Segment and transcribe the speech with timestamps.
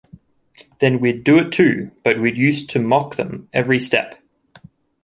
[0.79, 4.19] Then we'd do it too, but we used to mock 'em every step.